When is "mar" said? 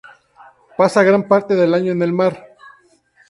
2.11-2.55